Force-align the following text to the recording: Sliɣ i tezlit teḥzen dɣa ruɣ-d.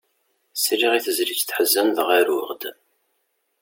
Sliɣ 0.55 0.93
i 0.93 0.99
tezlit 1.05 1.41
teḥzen 1.47 1.87
dɣa 1.97 2.19
ruɣ-d. 2.27 2.61